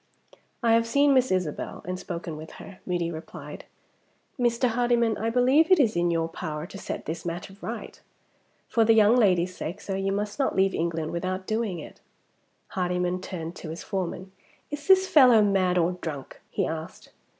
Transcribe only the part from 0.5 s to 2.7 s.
"I have seen Miss Isabel, and spoken with